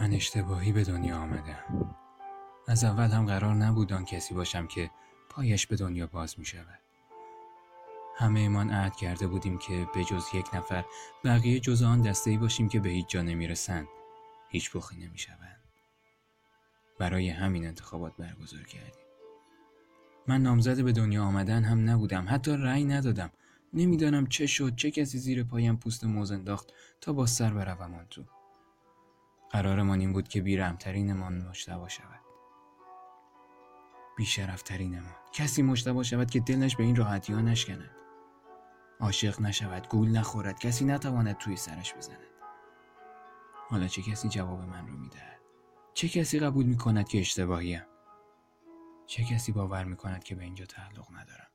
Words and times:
من 0.00 0.12
اشتباهی 0.12 0.72
به 0.72 0.84
دنیا 0.84 1.18
آمدم. 1.18 1.94
از 2.68 2.84
اول 2.84 3.10
هم 3.10 3.26
قرار 3.26 3.54
نبود 3.54 3.92
آن 3.92 4.04
کسی 4.04 4.34
باشم 4.34 4.66
که 4.66 4.90
پایش 5.30 5.66
به 5.66 5.76
دنیا 5.76 6.06
باز 6.06 6.38
می 6.38 6.44
شود. 6.44 6.78
همه 8.16 8.40
ایمان 8.40 8.70
عهد 8.70 8.96
کرده 8.96 9.26
بودیم 9.26 9.58
که 9.58 9.86
به 9.94 10.04
جز 10.04 10.24
یک 10.34 10.54
نفر 10.54 10.84
بقیه 11.24 11.60
جز 11.60 11.82
آن 11.82 12.02
دسته 12.02 12.30
ای 12.30 12.36
باشیم 12.36 12.68
که 12.68 12.80
به 12.80 12.88
هیچ 12.88 13.08
جا 13.08 13.22
نمی 13.22 13.46
رسند 13.48 13.88
هیچ 14.48 14.76
بخی 14.76 14.96
نمی 14.96 15.18
شوند 15.18 15.60
برای 16.98 17.28
همین 17.28 17.66
انتخابات 17.66 18.16
برگزار 18.16 18.62
کردیم. 18.62 19.04
من 20.26 20.42
نامزد 20.42 20.82
به 20.82 20.92
دنیا 20.92 21.24
آمدن 21.24 21.64
هم 21.64 21.90
نبودم. 21.90 22.26
حتی 22.28 22.56
رأی 22.56 22.84
ندادم. 22.84 23.30
نمی‌دانم 23.72 24.26
چه 24.26 24.46
شد 24.46 24.76
چه 24.76 24.90
کسی 24.90 25.18
زیر 25.18 25.44
پایم 25.44 25.76
پوست 25.76 26.04
موز 26.04 26.32
انداخت 26.32 26.72
تا 27.00 27.12
با 27.12 27.26
سر 27.26 27.54
بروم 27.54 27.94
آن 27.94 28.06
تو. 28.10 28.24
قرارمان 29.50 30.00
این 30.00 30.12
بود 30.12 30.28
که 30.28 30.40
بیرمترینمان 30.40 31.48
مجتبا 31.48 31.88
شود. 31.88 32.20
بیشرفترینمان. 34.16 35.14
کسی 35.32 35.62
مجتبا 35.62 36.02
شود 36.02 36.30
که 36.30 36.40
دلش 36.40 36.76
به 36.76 36.84
این 36.84 36.96
راحتی 36.96 37.32
ها 37.32 37.40
نشکند. 37.40 37.90
عاشق 39.00 39.40
نشود 39.40 39.88
گول 39.88 40.08
نخورد 40.08 40.58
کسی 40.58 40.84
نتواند 40.84 41.38
توی 41.38 41.56
سرش 41.56 41.94
بزند. 41.94 42.18
حالا 43.68 43.86
چه 43.86 44.02
کسی 44.02 44.28
جواب 44.28 44.60
من 44.60 44.86
رو 44.86 44.96
می‌دهد؟ 44.96 45.40
چه 45.94 46.08
کسی 46.08 46.38
قبول 46.38 46.66
می‌کند 46.66 47.08
که 47.08 47.20
اشتباهیم؟ 47.20 47.82
چه 49.06 49.24
کسی 49.24 49.52
باور 49.52 49.84
می‌کند 49.84 50.24
که 50.24 50.34
به 50.34 50.44
اینجا 50.44 50.64
تعلق 50.64 51.12
ندارم؟ 51.12 51.48